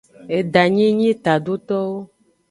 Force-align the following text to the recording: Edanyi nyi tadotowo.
Edanyi 0.37 0.87
nyi 0.97 1.11
tadotowo. 1.23 1.99